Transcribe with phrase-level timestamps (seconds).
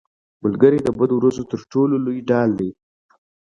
[0.43, 2.69] ملګری د بدو ورځو تر ټولو لویه ډال دی